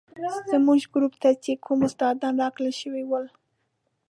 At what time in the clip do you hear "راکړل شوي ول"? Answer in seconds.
2.43-3.25